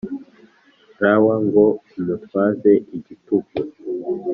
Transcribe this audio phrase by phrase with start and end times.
[1.17, 1.65] Lw ngo
[1.97, 3.53] umutwaze igitugu